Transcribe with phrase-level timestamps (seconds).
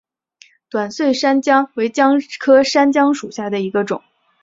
[0.67, 4.01] 短穗山姜为姜科山姜属下的一个种。